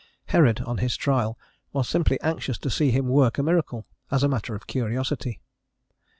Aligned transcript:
Herod, 0.29 0.61
on 0.61 0.79
his 0.79 0.97
trial, 0.97 1.37
was 1.73 1.87
simply 1.87 2.19
anxious 2.21 2.57
to 2.57 2.71
see 2.71 2.89
him 2.89 3.07
work 3.07 3.37
a 3.37 3.43
miracle, 3.43 3.85
as 4.09 4.23
a 4.23 4.27
matter 4.27 4.55
of 4.55 4.65
curiosity. 4.65 5.41